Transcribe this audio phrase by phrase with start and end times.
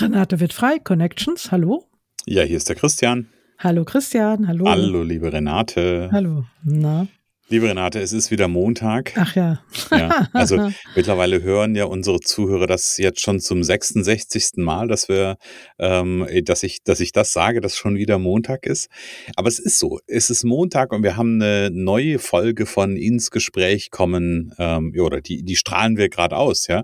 [0.00, 1.84] Renate wird frei, Connections, hallo.
[2.26, 3.28] Ja, hier ist der Christian.
[3.58, 4.66] Hallo Christian, hallo.
[4.66, 6.10] Hallo, liebe Renate.
[6.12, 7.06] Hallo, na.
[7.48, 9.12] Liebe Renate, es ist wieder Montag.
[9.16, 9.60] Ach ja.
[9.92, 14.56] ja also mittlerweile hören ja unsere Zuhörer das jetzt schon zum 66.
[14.56, 15.36] Mal, dass wir,
[15.78, 18.90] ähm, dass ich, dass ich das sage, dass schon wieder Montag ist.
[19.36, 20.00] Aber es ist so.
[20.08, 25.20] Es ist Montag und wir haben eine neue Folge von ins Gespräch kommen, ähm, oder
[25.20, 26.82] die, die strahlen wir gerade aus, ja.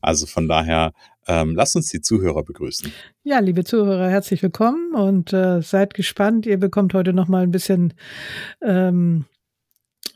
[0.00, 0.92] Also von daher
[1.26, 2.92] ähm, lasst uns die Zuhörer begrüßen.
[3.22, 6.46] Ja, liebe Zuhörer, herzlich willkommen und äh, seid gespannt.
[6.46, 7.94] Ihr bekommt heute noch mal ein bisschen
[8.62, 9.24] ähm,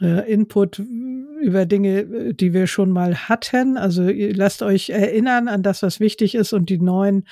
[0.01, 3.77] äh, Input über Dinge, die wir schon mal hatten.
[3.77, 7.27] Also lasst euch erinnern an das, was wichtig ist und die Neuen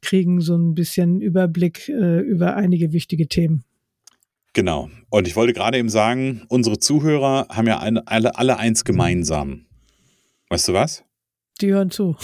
[0.00, 3.64] kriegen so ein bisschen Überblick äh, über einige wichtige Themen.
[4.52, 4.90] Genau.
[5.08, 9.66] Und ich wollte gerade eben sagen, unsere Zuhörer haben ja alle, alle eins gemeinsam.
[10.50, 11.04] Weißt du was?
[11.60, 12.16] Die hören zu.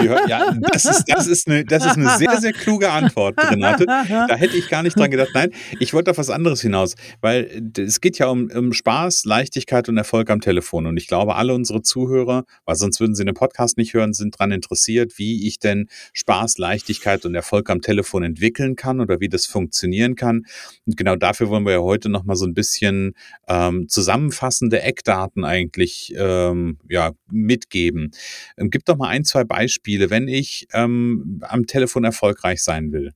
[0.00, 3.34] Die hören, ja, das ist, das, ist eine, das ist eine sehr, sehr kluge Antwort,
[3.50, 3.84] Renate.
[3.84, 5.30] Da hätte ich gar nicht dran gedacht.
[5.34, 9.88] Nein, ich wollte auf was anderes hinaus, weil es geht ja um, um Spaß, Leichtigkeit
[9.88, 10.86] und Erfolg am Telefon.
[10.86, 14.36] Und ich glaube, alle unsere Zuhörer, weil sonst würden sie den Podcast nicht hören, sind
[14.36, 19.28] daran interessiert, wie ich denn Spaß, Leichtigkeit und Erfolg am Telefon entwickeln kann oder wie
[19.28, 20.46] das funktionieren kann.
[20.86, 23.14] Und genau dafür wollen wir ja heute nochmal so ein bisschen
[23.48, 28.12] ähm, zusammenfassende Eckdaten eigentlich ähm, ja, mitgeben.
[28.60, 33.12] Ähm, gib doch mal ein, zwei Beispiele, wenn ich ähm, am Telefon erfolgreich sein will.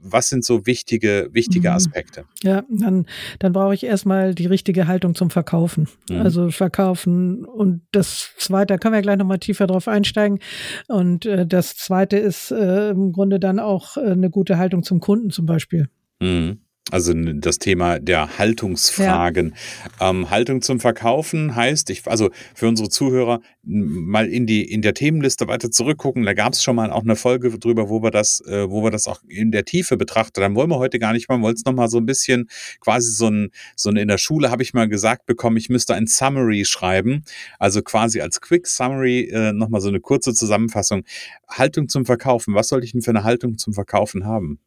[0.00, 1.74] Was sind so wichtige, wichtige mhm.
[1.74, 2.24] Aspekte?
[2.42, 3.06] Ja, dann,
[3.40, 5.88] dann brauche ich erstmal die richtige Haltung zum Verkaufen.
[6.08, 6.20] Mhm.
[6.20, 7.44] Also Verkaufen.
[7.44, 10.38] Und das zweite, da können wir gleich nochmal tiefer drauf einsteigen.
[10.86, 15.00] Und äh, das zweite ist äh, im Grunde dann auch äh, eine gute Haltung zum
[15.00, 15.88] Kunden zum Beispiel.
[16.20, 16.60] Mhm.
[16.90, 19.54] Also das Thema der Haltungsfragen.
[20.00, 20.10] Ja.
[20.10, 24.94] Ähm, Haltung zum Verkaufen heißt, ich, also für unsere Zuhörer mal in die in der
[24.94, 26.24] Themenliste weiter zurückgucken.
[26.24, 28.90] Da gab es schon mal auch eine Folge drüber, wo wir das, äh, wo wir
[28.90, 30.40] das auch in der Tiefe betrachten.
[30.40, 32.48] Dann wollen wir heute gar nicht mal, wollen es noch mal so ein bisschen
[32.80, 35.94] quasi so ein so ein in der Schule habe ich mal gesagt bekommen, ich müsste
[35.94, 37.24] ein Summary schreiben,
[37.58, 41.04] also quasi als Quick Summary äh, noch mal so eine kurze Zusammenfassung.
[41.48, 42.54] Haltung zum Verkaufen.
[42.54, 44.60] Was sollte ich denn für eine Haltung zum Verkaufen haben?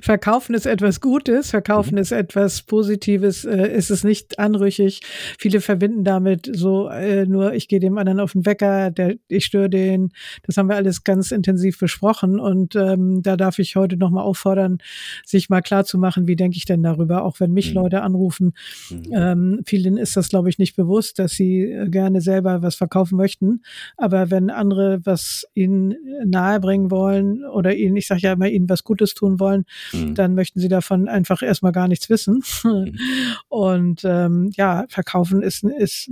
[0.00, 2.00] Verkaufen ist etwas Gutes, Verkaufen mhm.
[2.00, 5.00] ist etwas Positives, äh, ist es nicht anrüchig.
[5.38, 9.44] Viele verbinden damit so äh, nur, ich gehe dem anderen auf den Wecker, der, ich
[9.44, 10.10] störe den.
[10.44, 14.78] Das haben wir alles ganz intensiv besprochen und ähm, da darf ich heute nochmal auffordern,
[15.26, 17.82] sich mal klar zu machen, wie denke ich denn darüber, auch wenn mich mhm.
[17.82, 18.52] Leute anrufen.
[18.90, 19.02] Mhm.
[19.12, 23.16] Ähm, vielen ist das, glaube ich, nicht bewusst, dass sie äh, gerne selber was verkaufen
[23.16, 23.62] möchten.
[23.96, 28.84] Aber wenn andere was ihnen nahebringen wollen oder ihnen, ich sage ja immer, ihnen was
[28.84, 30.14] Gutes tun wollen, mhm.
[30.14, 32.42] dann möchten sie davon einfach erstmal gar nichts wissen.
[32.64, 32.96] Mhm.
[33.48, 36.10] Und ähm, ja, verkaufen ist, ist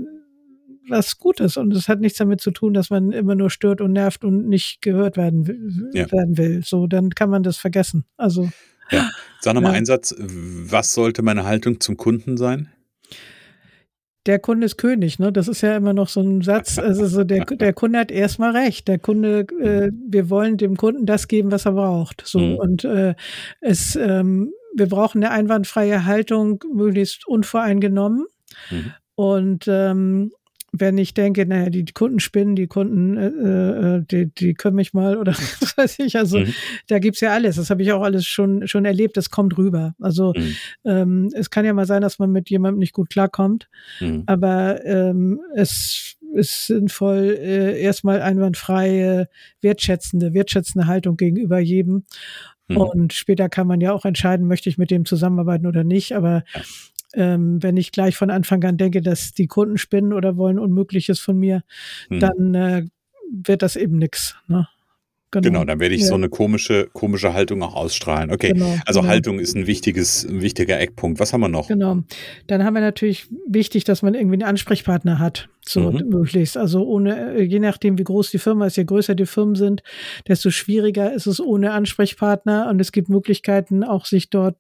[0.88, 3.92] was Gutes und es hat nichts damit zu tun, dass man immer nur stört und
[3.92, 6.10] nervt und nicht gehört werden, ja.
[6.12, 6.62] werden will.
[6.64, 8.04] So, dann kann man das vergessen.
[8.16, 8.48] Also.
[8.90, 9.10] Ja.
[9.40, 9.78] Sag nochmal ja.
[9.78, 10.14] einen Satz.
[10.18, 12.68] Was sollte meine Haltung zum Kunden sein?
[14.26, 15.32] Der Kunde ist König, ne?
[15.32, 16.78] Das ist ja immer noch so ein Satz.
[16.78, 18.88] Also so der, der Kunde hat erstmal recht.
[18.88, 22.22] Der Kunde, äh, wir wollen dem Kunden das geben, was er braucht.
[22.26, 22.56] So mhm.
[22.56, 23.14] und äh,
[23.60, 28.26] es, ähm, wir brauchen eine einwandfreie Haltung, möglichst unvoreingenommen.
[28.70, 28.92] Mhm.
[29.14, 30.32] Und ähm,
[30.80, 34.92] wenn ich denke, naja, die Kunden spinnen, die Kunden, äh, äh, die, die können mich
[34.94, 36.52] mal oder was weiß ich, also mhm.
[36.88, 37.56] da gibt's ja alles.
[37.56, 39.94] Das habe ich auch alles schon, schon erlebt, das kommt rüber.
[40.00, 40.56] Also mhm.
[40.84, 43.68] ähm, es kann ja mal sein, dass man mit jemandem nicht gut klarkommt,
[44.00, 44.24] mhm.
[44.26, 49.28] aber ähm, es ist sinnvoll, äh, erstmal einwandfreie,
[49.60, 52.04] wertschätzende, wertschätzende Haltung gegenüber jedem.
[52.68, 52.76] Mhm.
[52.76, 56.14] Und später kann man ja auch entscheiden, möchte ich mit dem zusammenarbeiten oder nicht.
[56.16, 56.44] Aber
[57.16, 61.18] ähm, wenn ich gleich von Anfang an denke, dass die Kunden spinnen oder wollen Unmögliches
[61.18, 61.62] von mir,
[62.08, 62.20] mhm.
[62.20, 62.84] dann äh,
[63.30, 64.36] wird das eben nix.
[64.46, 64.68] Ne?
[65.42, 65.60] Genau.
[65.60, 66.08] Genau, dann werde ich ja.
[66.08, 68.30] so eine komische, komische Haltung auch ausstrahlen.
[68.30, 69.12] Okay, genau, also genau.
[69.12, 71.20] Haltung ist ein wichtiges, ein wichtiger Eckpunkt.
[71.20, 71.68] Was haben wir noch?
[71.68, 71.98] Genau.
[72.46, 76.08] Dann haben wir natürlich wichtig, dass man irgendwie einen Ansprechpartner hat, so mhm.
[76.08, 76.56] möglichst.
[76.56, 79.82] Also ohne, je nachdem, wie groß die Firma ist, je größer die Firmen sind,
[80.28, 82.68] desto schwieriger ist es ohne Ansprechpartner.
[82.68, 84.56] Und es gibt Möglichkeiten, auch sich dort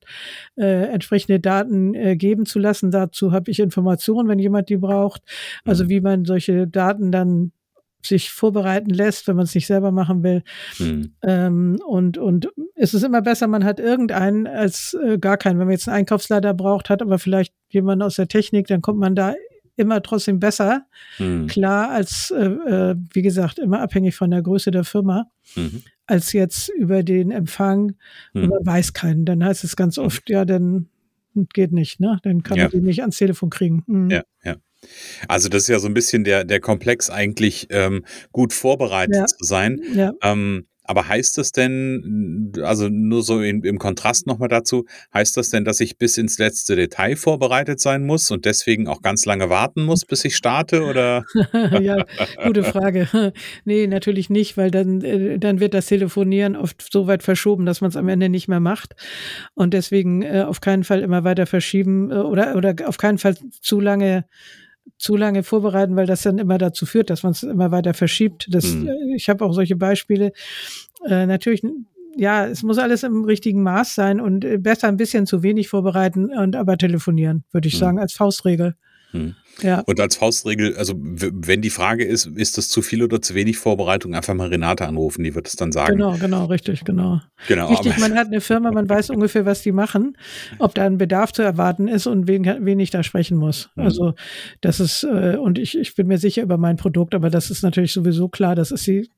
[0.56, 2.90] äh, entsprechende Daten äh, geben zu lassen.
[2.90, 5.22] Dazu habe ich Informationen, wenn jemand die braucht.
[5.64, 5.88] Also mhm.
[5.88, 7.52] wie man solche Daten dann
[8.06, 10.42] sich vorbereiten lässt, wenn man es nicht selber machen will.
[10.76, 11.12] Hm.
[11.22, 15.58] Ähm, und, und es ist immer besser, man hat irgendeinen als äh, gar keinen.
[15.58, 18.98] Wenn man jetzt einen Einkaufsleiter braucht, hat aber vielleicht jemand aus der Technik, dann kommt
[18.98, 19.34] man da
[19.76, 20.86] immer trotzdem besser.
[21.18, 21.46] Hm.
[21.46, 25.30] Klar, als, äh, äh, wie gesagt, immer abhängig von der Größe der Firma.
[25.54, 25.82] Mhm.
[26.08, 27.94] als jetzt über den Empfang,
[28.32, 28.48] hm.
[28.48, 29.24] man weiß keinen.
[29.24, 30.04] Dann heißt es ganz hm.
[30.04, 30.88] oft, ja, dann
[31.52, 32.18] geht nicht, ne?
[32.22, 32.64] Dann kann ja.
[32.64, 33.82] man die nicht ans Telefon kriegen.
[33.86, 34.10] Mhm.
[34.10, 34.56] Ja, ja.
[35.28, 39.26] Also das ist ja so ein bisschen der, der Komplex eigentlich ähm, gut vorbereitet ja.
[39.26, 39.80] zu sein.
[39.94, 40.12] Ja.
[40.22, 45.50] Ähm, aber heißt das denn, also nur so in, im Kontrast nochmal dazu, heißt das
[45.50, 49.50] denn, dass ich bis ins letzte Detail vorbereitet sein muss und deswegen auch ganz lange
[49.50, 50.84] warten muss, bis ich starte?
[50.84, 51.24] Oder?
[51.80, 52.04] ja,
[52.44, 53.32] gute Frage.
[53.64, 57.80] nee, natürlich nicht, weil dann, äh, dann wird das Telefonieren oft so weit verschoben, dass
[57.80, 58.94] man es am Ende nicht mehr macht.
[59.54, 63.36] Und deswegen äh, auf keinen Fall immer weiter verschieben äh, oder, oder auf keinen Fall
[63.60, 64.24] zu lange
[64.98, 68.46] zu lange vorbereiten, weil das dann immer dazu führt, dass man es immer weiter verschiebt.
[68.50, 68.88] Das, mhm.
[69.14, 70.32] Ich habe auch solche Beispiele.
[71.04, 71.62] Äh, natürlich,
[72.16, 75.68] ja, es muss alles im richtigen Maß sein und äh, besser ein bisschen zu wenig
[75.68, 77.78] vorbereiten und aber telefonieren, würde ich mhm.
[77.78, 78.74] sagen, als Faustregel.
[79.18, 79.34] Mhm.
[79.62, 79.80] Ja.
[79.86, 83.56] Und als Faustregel, also wenn die Frage ist, ist das zu viel oder zu wenig
[83.56, 85.96] Vorbereitung, einfach mal Renate anrufen, die wird es dann sagen.
[85.96, 87.22] Genau, genau, richtig, genau.
[87.48, 90.16] genau Wichtig, man hat eine Firma, man weiß ungefähr, was die machen,
[90.58, 93.70] ob da ein Bedarf zu erwarten ist und wen, wen ich da sprechen muss.
[93.76, 93.82] Mhm.
[93.84, 94.14] Also
[94.60, 97.62] das ist, äh, und ich, ich bin mir sicher über mein Produkt, aber das ist
[97.62, 99.08] natürlich sowieso klar, das ist die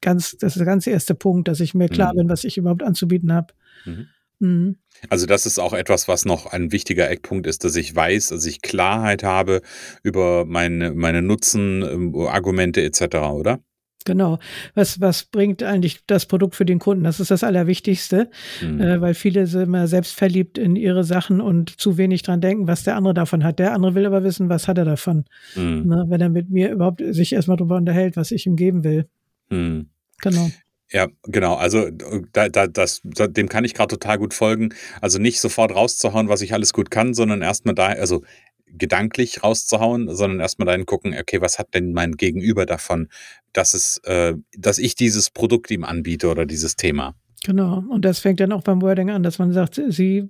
[0.00, 2.18] ganz, das ist der ganz erste Punkt, dass ich mir klar mhm.
[2.18, 3.54] bin, was ich überhaupt anzubieten habe.
[3.84, 4.08] Mhm.
[4.40, 4.76] Mhm.
[5.08, 8.46] Also das ist auch etwas, was noch ein wichtiger Eckpunkt ist, dass ich weiß, dass
[8.46, 9.62] ich Klarheit habe
[10.02, 13.60] über meine, meine Nutzen, ähm, Argumente etc., oder?
[14.04, 14.38] Genau.
[14.74, 17.04] Was, was bringt eigentlich das Produkt für den Kunden?
[17.04, 18.30] Das ist das Allerwichtigste,
[18.62, 18.80] mhm.
[18.80, 22.84] äh, weil viele sind immer selbstverliebt in ihre Sachen und zu wenig dran denken, was
[22.84, 23.58] der andere davon hat.
[23.58, 25.26] Der andere will aber wissen, was hat er davon,
[25.56, 25.86] mhm.
[25.86, 29.08] ne, wenn er mit mir überhaupt sich erstmal darüber unterhält, was ich ihm geben will.
[29.50, 29.90] Mhm.
[30.22, 30.50] Genau.
[30.90, 31.54] Ja, genau.
[31.56, 31.90] Also
[32.32, 34.74] da, da, das, dem kann ich gerade total gut folgen.
[35.02, 38.22] Also nicht sofort rauszuhauen, was ich alles gut kann, sondern erstmal da, also
[38.66, 43.08] gedanklich rauszuhauen, sondern erstmal dahin gucken, okay, was hat denn mein Gegenüber davon,
[43.52, 47.14] dass es, äh, dass ich dieses Produkt ihm anbiete oder dieses Thema.
[47.44, 47.84] Genau.
[47.88, 50.28] Und das fängt dann auch beim Wording an, dass man sagt, sie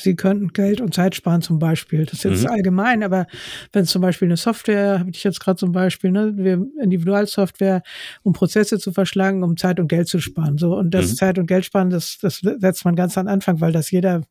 [0.00, 2.04] Sie könnten Geld und Zeit sparen zum Beispiel.
[2.04, 2.50] Das ist jetzt mhm.
[2.50, 3.26] allgemein, aber
[3.72, 7.82] wenn es zum Beispiel eine Software, habe ich jetzt gerade zum Beispiel, ne, wir Individualsoftware,
[8.22, 10.58] um Prozesse zu verschlagen, um Zeit und Geld zu sparen.
[10.58, 11.16] So und das mhm.
[11.16, 14.22] Zeit und Geld sparen, das, das setzt man ganz am Anfang, weil das jeder,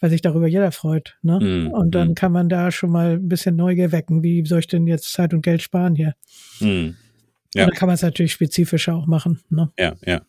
[0.00, 1.18] weil sich darüber jeder freut.
[1.22, 1.38] Ne?
[1.40, 1.70] Mhm.
[1.72, 2.14] Und dann mhm.
[2.14, 4.22] kann man da schon mal ein bisschen Neugier wecken.
[4.22, 6.14] Wie soll ich denn jetzt Zeit und Geld sparen hier?
[6.60, 6.96] Mhm.
[7.54, 7.64] Ja.
[7.64, 9.40] Und dann kann man es natürlich spezifischer auch machen.
[9.50, 9.70] Ne?
[9.78, 10.22] Ja, ja.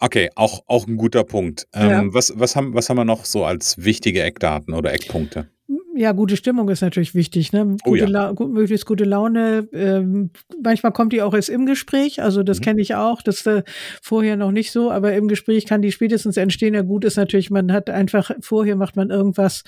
[0.00, 1.66] Okay, auch, auch ein guter Punkt.
[1.74, 2.04] Ähm, ja.
[2.06, 5.48] was, was, haben, was haben wir noch so als wichtige Eckdaten oder Eckpunkte?
[5.94, 7.52] Ja, gute Stimmung ist natürlich wichtig.
[7.52, 7.76] Ne?
[7.84, 8.06] Oh gute oh ja.
[8.06, 9.68] La möglichst gute Laune.
[9.74, 10.30] Ähm,
[10.62, 12.22] manchmal kommt die auch erst im Gespräch.
[12.22, 12.64] Also das mhm.
[12.64, 13.20] kenne ich auch.
[13.20, 13.62] Das äh,
[14.00, 16.72] vorher noch nicht so, aber im Gespräch kann die spätestens entstehen.
[16.72, 19.62] Ja, gut ist natürlich, man hat einfach vorher macht man irgendwas,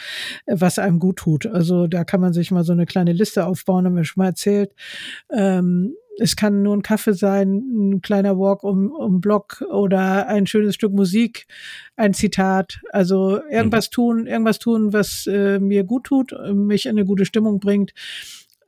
[0.46, 1.44] was einem gut tut.
[1.44, 4.28] Also da kann man sich mal so eine kleine Liste aufbauen, haben wir schon mal
[4.28, 4.72] erzählt.
[5.30, 10.46] Ähm, es kann nur ein Kaffee sein, ein kleiner Walk um, um Block oder ein
[10.46, 11.46] schönes Stück Musik,
[11.96, 12.80] ein Zitat.
[12.90, 13.94] Also irgendwas mhm.
[13.94, 17.92] tun, irgendwas tun, was äh, mir gut tut, mich in eine gute Stimmung bringt.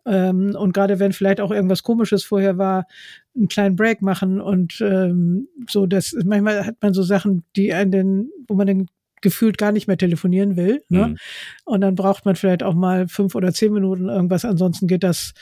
[0.06, 2.86] Ähm, und gerade wenn vielleicht auch irgendwas Komisches vorher war,
[3.34, 8.30] einen kleinen Break machen und ähm, so, das manchmal hat man so Sachen, die einen,
[8.46, 8.86] wo man den
[9.22, 10.82] gefühlt gar nicht mehr telefonieren will.
[10.90, 11.08] Ne?
[11.08, 11.16] Mhm.
[11.64, 14.44] Und dann braucht man vielleicht auch mal fünf oder zehn Minuten irgendwas.
[14.44, 15.32] Ansonsten geht das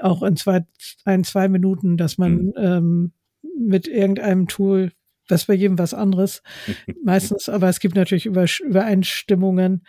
[0.00, 0.64] auch in zwei,
[1.04, 2.52] ein, zwei Minuten, dass man mhm.
[2.56, 3.12] ähm,
[3.58, 4.92] mit irgendeinem Tool,
[5.28, 6.42] das bei jedem was anderes,
[7.04, 9.84] meistens, aber es gibt natürlich Übereinstimmungen,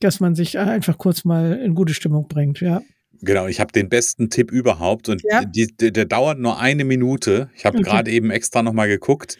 [0.00, 2.82] dass man sich einfach kurz mal in gute Stimmung bringt, ja.
[3.22, 5.44] Genau, ich habe den besten Tipp überhaupt und ja.
[5.44, 7.50] die, der, der, dauert nur eine Minute.
[7.54, 7.90] Ich habe okay.
[7.90, 9.36] gerade eben extra nochmal geguckt,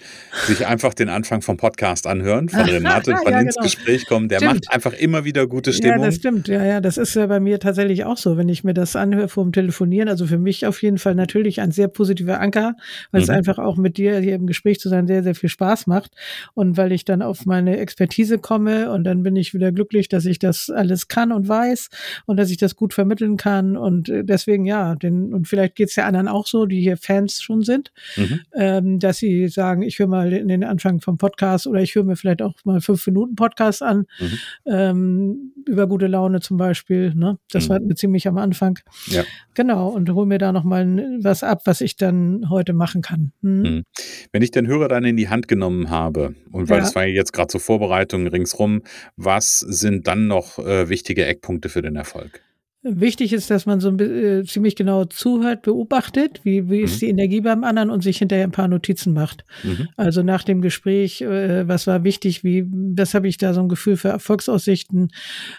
[0.46, 3.64] sich einfach den Anfang vom Podcast anhören, von Renate und von ja, ins genau.
[3.64, 4.28] Gespräch kommen.
[4.28, 4.52] Der stimmt.
[4.52, 6.00] macht einfach immer wieder gute Stimmung.
[6.00, 6.49] Ja, das stimmt.
[6.49, 9.28] Ja, ja, das ist ja bei mir tatsächlich auch so, wenn ich mir das anhöre
[9.28, 10.08] vom Telefonieren.
[10.10, 12.76] Also für mich auf jeden Fall natürlich ein sehr positiver Anker,
[13.12, 13.25] weil mhm.
[13.25, 16.12] es einfach auch mit dir hier im Gespräch zu sein sehr, sehr viel Spaß macht
[16.52, 20.26] und weil ich dann auf meine Expertise komme und dann bin ich wieder glücklich, dass
[20.26, 21.88] ich das alles kann und weiß
[22.26, 26.06] und dass ich das gut vermitteln kann Und deswegen ja, den, und vielleicht geht's der
[26.06, 28.40] anderen auch so, die hier Fans schon sind, mhm.
[28.54, 32.04] ähm, dass sie sagen, ich höre mal in den Anfang vom Podcast oder ich höre
[32.04, 34.38] mir vielleicht auch mal fünf Minuten Podcast an, mhm.
[34.66, 37.14] ähm, über gute Laune zum Beispiel.
[37.14, 37.38] Ne?
[37.50, 37.72] Das mhm.
[37.72, 38.78] war ziemlich am Anfang.
[39.06, 39.24] Ja.
[39.54, 40.86] Genau, und hol mir da nochmal
[41.20, 43.32] was ab, was ich dann heute machen kann.
[43.42, 46.84] Wenn ich den Hörer dann in die Hand genommen habe, und weil ja.
[46.84, 48.82] das war jetzt gerade zur Vorbereitung ringsrum,
[49.16, 52.42] was sind dann noch äh, wichtige Eckpunkte für den Erfolg?
[52.82, 56.84] Wichtig ist, dass man so äh, ziemlich genau zuhört, beobachtet, wie, wie mhm.
[56.84, 59.44] ist die Energie beim anderen und sich hinterher ein paar Notizen macht.
[59.62, 59.88] Mhm.
[59.99, 63.68] Also nach dem Gespräch, äh, was war wichtig, wie, was habe ich da so ein
[63.68, 65.08] Gefühl für Erfolgsaussichten,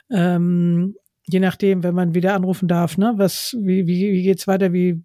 [0.10, 0.96] ähm,
[1.28, 5.02] je nachdem, wenn man wieder anrufen darf, ne, was, wie, wie, wie geht's weiter, wie,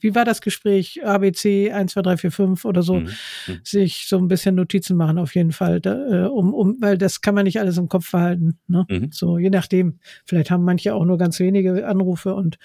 [0.00, 3.08] wie war das Gespräch, ABC 1, 2, 3, 4, 5 oder so, mhm.
[3.46, 3.60] mhm.
[3.62, 7.20] sich so ein bisschen Notizen machen auf jeden Fall, da, äh, um, um, weil das
[7.20, 9.10] kann man nicht alles im Kopf verhalten, ne, mhm.
[9.12, 12.58] so, je nachdem, vielleicht haben manche auch nur ganz wenige Anrufe und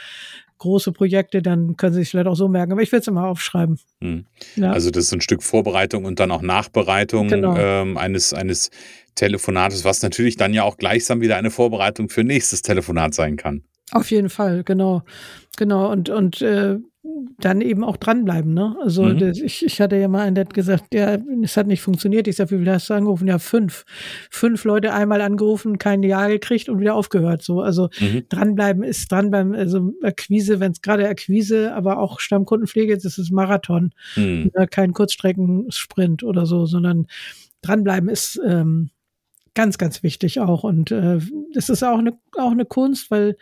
[0.60, 2.72] große Projekte, dann können sie sich vielleicht auch so merken.
[2.72, 3.80] Aber ich will es immer aufschreiben.
[4.02, 4.26] Hm.
[4.56, 4.72] Ja.
[4.72, 7.58] Also das ist ein Stück Vorbereitung und dann auch Nachbereitung genau.
[7.58, 8.70] ähm, eines, eines
[9.16, 13.64] Telefonates, was natürlich dann ja auch gleichsam wieder eine Vorbereitung für nächstes Telefonat sein kann.
[13.92, 15.04] Auf jeden Fall, genau.
[15.58, 15.92] Genau.
[15.92, 16.78] Und, und äh,
[17.40, 18.54] dann eben auch dranbleiben.
[18.54, 18.76] Ne?
[18.82, 19.20] Also mhm.
[19.20, 22.28] das, ich, ich hatte ja mal einen, der hat gesagt, ja, es hat nicht funktioniert.
[22.28, 23.28] Ich sage, wie viel hast du angerufen?
[23.28, 23.86] Ja, fünf.
[24.30, 27.42] Fünf Leute einmal angerufen, kein Ja gekriegt und wieder aufgehört.
[27.42, 28.26] So, also mhm.
[28.28, 29.56] dranbleiben ist dranbleiben.
[29.56, 34.52] Also Akquise, wenn es gerade Akquise, aber auch Stammkundenpflege, das ist Marathon, mhm.
[34.70, 37.08] kein Kurzstreckensprint oder so, sondern
[37.62, 38.90] dranbleiben ist ähm,
[39.54, 40.64] ganz, ganz wichtig auch.
[40.64, 41.20] Und äh,
[41.56, 43.38] es ist auch eine, auch eine Kunst, weil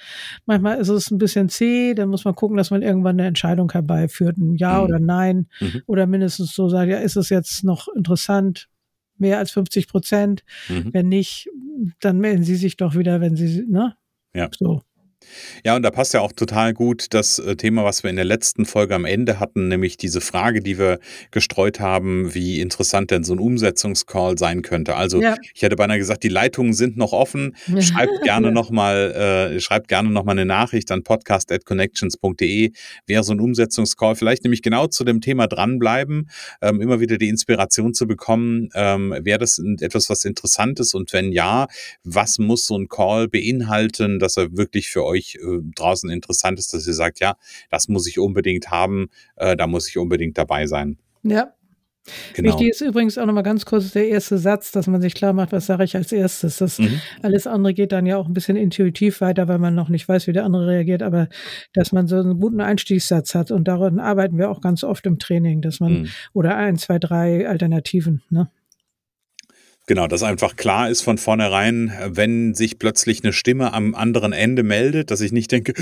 [0.45, 3.71] manchmal ist es ein bisschen zäh, dann muss man gucken, dass man irgendwann eine Entscheidung
[3.71, 4.83] herbeiführt, ein Ja mhm.
[4.83, 5.47] oder Nein.
[5.59, 5.81] Mhm.
[5.85, 8.69] Oder mindestens so sagt, ja, ist es jetzt noch interessant,
[9.17, 10.43] mehr als 50 Prozent?
[10.69, 10.93] Mhm.
[10.93, 11.49] Wenn nicht,
[11.99, 13.95] dann melden Sie sich doch wieder, wenn Sie, ne?
[14.33, 14.49] Ja.
[14.57, 14.81] So.
[15.63, 18.25] Ja, und da passt ja auch total gut das äh, Thema, was wir in der
[18.25, 20.99] letzten Folge am Ende hatten, nämlich diese Frage, die wir
[21.31, 24.95] gestreut haben, wie interessant denn so ein Umsetzungscall sein könnte.
[24.95, 25.35] Also ja.
[25.53, 27.55] ich hätte beinahe gesagt, die Leitungen sind noch offen.
[27.79, 28.53] Schreibt gerne ja.
[28.53, 32.71] nochmal, äh, schreibt gerne eine Nachricht an podcast.connections.de.
[33.05, 36.29] Wäre so ein Umsetzungscall vielleicht nämlich genau zu dem Thema dranbleiben,
[36.61, 38.69] ähm, immer wieder die Inspiration zu bekommen.
[38.75, 40.93] Ähm, Wäre das etwas, was interessant ist?
[40.93, 41.67] Und wenn ja,
[42.03, 46.73] was muss so ein Call beinhalten, dass er wirklich für euch äh, draußen interessant ist,
[46.73, 47.35] dass ihr sagt, ja,
[47.69, 50.97] das muss ich unbedingt haben, äh, da muss ich unbedingt dabei sein.
[51.23, 51.53] Ja,
[52.33, 52.53] Genau.
[52.53, 55.51] Wichtig ist übrigens auch nochmal ganz kurz der erste Satz, dass man sich klar macht,
[55.51, 56.57] was sage ich als erstes.
[56.57, 57.01] Das mhm.
[57.21, 60.27] alles andere geht dann ja auch ein bisschen intuitiv weiter, weil man noch nicht weiß,
[60.27, 61.27] wie der andere reagiert, aber
[61.73, 65.19] dass man so einen guten Einstiegssatz hat und daran arbeiten wir auch ganz oft im
[65.19, 66.07] Training, dass man mhm.
[66.33, 68.49] oder ein, zwei, drei Alternativen, ne?
[69.87, 74.63] Genau, dass einfach klar ist von vornherein, wenn sich plötzlich eine Stimme am anderen Ende
[74.63, 75.73] meldet, dass ich nicht denke,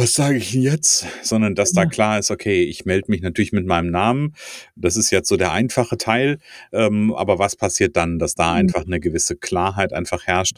[0.00, 1.06] was sage ich denn jetzt?
[1.22, 4.34] Sondern dass da klar ist, okay, ich melde mich natürlich mit meinem Namen.
[4.74, 6.38] Das ist jetzt so der einfache Teil.
[6.72, 8.60] Ähm, aber was passiert dann, dass da mhm.
[8.60, 10.56] einfach eine gewisse Klarheit einfach herrscht,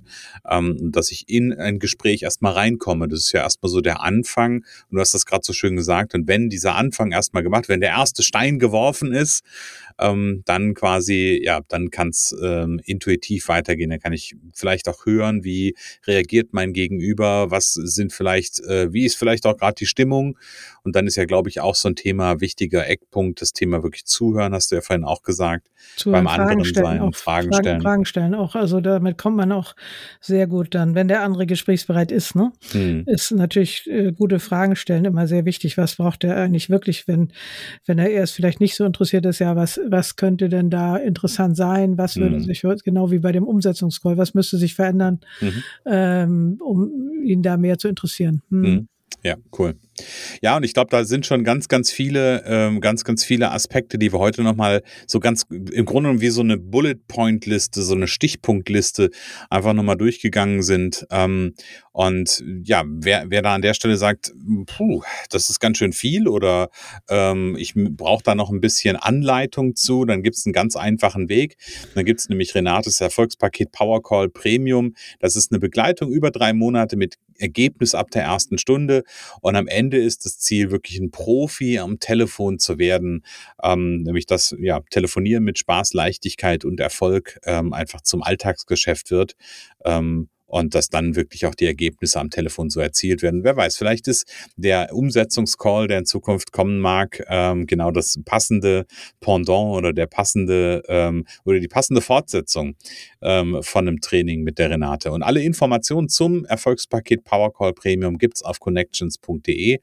[0.48, 3.08] ähm, dass ich in ein Gespräch erstmal reinkomme.
[3.08, 4.58] Das ist ja erstmal so der Anfang.
[4.58, 6.14] Und du hast das gerade so schön gesagt.
[6.14, 9.42] Und wenn dieser Anfang erstmal gemacht, wenn der erste Stein geworfen ist,
[9.98, 13.90] ähm, dann quasi, ja, dann kann es ähm, intuitiv weitergehen.
[13.90, 15.74] Dann kann ich vielleicht auch hören, wie
[16.06, 20.38] reagiert mein Gegenüber, was sind vielleicht, äh, wie ist vielleicht auch gerade die Stimmung.
[20.84, 24.04] Und dann ist ja, glaube ich, auch so ein Thema, wichtiger Eckpunkt, das Thema wirklich
[24.04, 25.68] zuhören, hast du ja vorhin auch gesagt.
[25.96, 27.82] Zuhören, beim anderen stellen, sein, auch Fragen, Fragen stellen.
[27.82, 28.54] Fragen stellen auch.
[28.54, 29.74] Also damit kommt man auch
[30.20, 32.52] sehr gut dann, wenn der andere gesprächsbereit ist, ne?
[32.72, 33.04] Hm.
[33.06, 35.76] Ist natürlich äh, gute Fragen stellen immer sehr wichtig.
[35.76, 37.32] Was braucht er eigentlich wirklich, wenn,
[37.86, 41.56] wenn er erst vielleicht nicht so interessiert ist, ja, was, was könnte denn da interessant
[41.56, 41.98] sein?
[41.98, 42.44] Was würde mhm.
[42.44, 45.62] sich, genau wie bei dem Umsetzungscall, was müsste sich verändern, mhm.
[45.86, 48.42] ähm, um ihn da mehr zu interessieren?
[48.50, 48.60] Hm.
[48.60, 48.88] Mhm.
[49.22, 49.74] Ja, cool.
[50.40, 53.98] Ja, und ich glaube, da sind schon ganz, ganz viele, ähm, ganz, ganz viele Aspekte,
[53.98, 59.10] die wir heute nochmal so ganz im Grunde wie so eine Bullet-Point-Liste, so eine Stichpunktliste
[59.50, 61.06] einfach nochmal durchgegangen sind.
[61.10, 61.54] Ähm,
[61.92, 64.32] und ja, wer, wer da an der Stelle sagt,
[64.66, 66.70] puh, das ist ganz schön viel oder
[67.10, 71.28] ähm, ich brauche da noch ein bisschen Anleitung zu, dann gibt es einen ganz einfachen
[71.28, 71.56] Weg.
[71.94, 74.94] Dann gibt es nämlich Renates Erfolgspaket Power Call Premium.
[75.20, 79.02] Das ist eine Begleitung über drei Monate mit Ergebnis ab der ersten Stunde.
[79.40, 83.24] Und am Ende ist das Ziel, wirklich ein Profi am Telefon zu werden,
[83.62, 89.34] ähm, nämlich dass ja, Telefonieren mit Spaß, Leichtigkeit und Erfolg ähm, einfach zum Alltagsgeschäft wird.
[89.84, 93.42] Ähm, und dass dann wirklich auch die Ergebnisse am Telefon so erzielt werden.
[93.42, 98.84] Wer weiß, vielleicht ist der Umsetzungscall, der in Zukunft kommen mag, ähm, genau das passende
[99.20, 102.76] Pendant oder der passende ähm, oder die passende Fortsetzung
[103.22, 105.10] ähm, von einem Training mit der Renate.
[105.12, 109.78] Und alle Informationen zum Erfolgspaket Powercall Premium gibt's auf connections.de.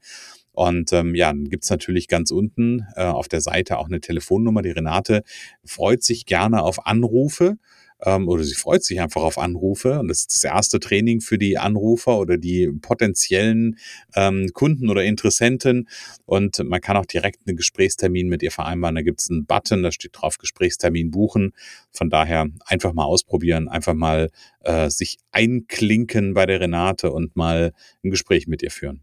[0.52, 4.62] Und ähm, ja, dann gibt's natürlich ganz unten äh, auf der Seite auch eine Telefonnummer.
[4.62, 5.24] Die Renate
[5.64, 7.56] freut sich gerne auf Anrufe
[8.04, 9.98] ähm, oder sie freut sich einfach auf Anrufe.
[9.98, 13.78] Und das ist das erste Training für die Anrufer oder die potenziellen
[14.14, 15.88] ähm, Kunden oder Interessenten.
[16.26, 18.94] Und man kann auch direkt einen Gesprächstermin mit ihr vereinbaren.
[18.94, 21.52] Da gibt es einen Button, da steht drauf Gesprächstermin buchen.
[21.92, 24.30] Von daher einfach mal ausprobieren, einfach mal
[24.60, 27.72] äh, sich einklinken bei der Renate und mal
[28.04, 29.02] ein Gespräch mit ihr führen.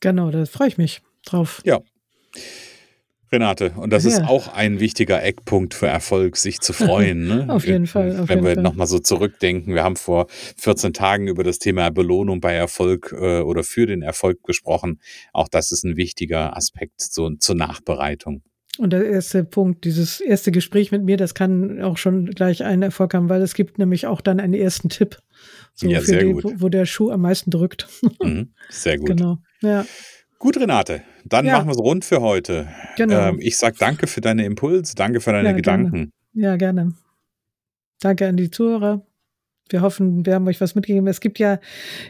[0.00, 1.62] Genau, da freue ich mich drauf.
[1.64, 1.80] Ja.
[3.32, 4.10] Renate, und das ja.
[4.10, 7.26] ist auch ein wichtiger Eckpunkt für Erfolg, sich zu freuen.
[7.26, 7.46] Ne?
[7.48, 8.20] auf jeden Fall.
[8.20, 10.26] Auf Wenn wir nochmal so zurückdenken, wir haben vor
[10.58, 15.00] 14 Tagen über das Thema Belohnung bei Erfolg äh, oder für den Erfolg gesprochen.
[15.32, 18.42] Auch das ist ein wichtiger Aspekt so, zur Nachbereitung.
[18.78, 22.82] Und der erste Punkt, dieses erste Gespräch mit mir, das kann auch schon gleich einen
[22.82, 25.18] Erfolg haben, weil es gibt nämlich auch dann einen ersten Tipp,
[25.74, 26.44] so ja, gut.
[26.44, 27.88] Wo, wo der Schuh am meisten drückt.
[28.22, 29.08] Mhm, sehr gut.
[29.12, 29.38] Genau.
[29.60, 29.84] Ja.
[30.42, 31.52] Gut, Renate, dann ja.
[31.52, 32.66] machen wir es rund für heute.
[32.96, 33.28] Genau.
[33.28, 35.92] Ähm, ich sage danke für deine Impulse, danke für deine ja, Gedanken.
[35.92, 36.10] Gerne.
[36.34, 36.94] Ja, gerne.
[38.00, 39.06] Danke an die Zuhörer.
[39.68, 41.06] Wir hoffen, wir haben euch was mitgegeben.
[41.06, 41.60] Es gibt ja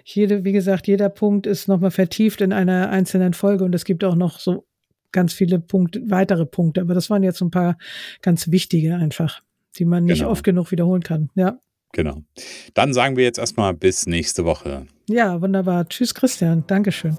[0.05, 4.03] jede, wie gesagt, jeder Punkt ist nochmal vertieft in einer einzelnen Folge und es gibt
[4.03, 4.65] auch noch so
[5.13, 6.81] ganz viele Punkte, weitere Punkte.
[6.81, 7.77] Aber das waren jetzt ein paar
[8.23, 9.43] ganz wichtige einfach,
[9.77, 10.31] die man nicht genau.
[10.31, 11.29] oft genug wiederholen kann.
[11.35, 11.59] Ja.
[11.93, 12.23] Genau.
[12.73, 14.87] Dann sagen wir jetzt erstmal bis nächste Woche.
[15.11, 15.87] Ja, wunderbar.
[15.87, 16.65] Tschüss, Christian.
[16.67, 17.19] Dankeschön.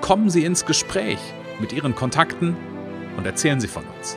[0.00, 1.18] kommen Sie ins Gespräch
[1.60, 2.56] mit Ihren Kontakten
[3.16, 4.16] und erzählen Sie von uns.